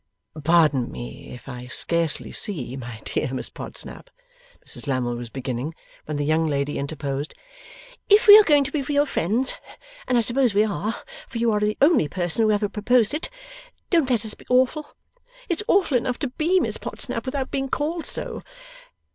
'Pardon 0.43 0.91
me 0.91 1.29
if 1.29 1.47
I 1.47 1.67
scarcely 1.67 2.31
see, 2.31 2.75
my 2.75 2.99
dear 3.05 3.31
Miss 3.31 3.51
Podsnap,' 3.51 4.09
Mrs 4.65 4.87
Lammle 4.87 5.15
was 5.15 5.29
beginning 5.29 5.75
when 6.05 6.17
the 6.17 6.25
young 6.25 6.47
lady 6.47 6.79
interposed. 6.79 7.35
'If 8.09 8.25
we 8.25 8.35
are 8.39 8.43
going 8.43 8.63
to 8.63 8.71
be 8.71 8.81
real 8.81 9.05
friends 9.05 9.59
(and 10.07 10.17
I 10.17 10.21
suppose 10.21 10.55
we 10.55 10.63
are, 10.65 10.95
for 11.27 11.37
you 11.37 11.51
are 11.51 11.59
the 11.59 11.77
only 11.83 12.07
person 12.07 12.41
who 12.41 12.51
ever 12.51 12.67
proposed 12.67 13.13
it) 13.13 13.29
don't 13.91 14.09
let 14.09 14.25
us 14.25 14.33
be 14.33 14.47
awful. 14.49 14.95
It's 15.49 15.61
awful 15.67 15.95
enough 15.99 16.17
to 16.17 16.29
BE 16.29 16.59
Miss 16.59 16.79
Podsnap, 16.79 17.27
without 17.27 17.51
being 17.51 17.69
called 17.69 18.07
so. 18.07 18.41